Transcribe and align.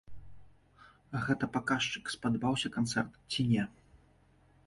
Гэта 1.25 1.49
паказчык, 1.57 2.03
спадабаўся 2.15 2.67
канцэрт 2.77 3.13
ці 3.35 3.41
не. 3.51 3.63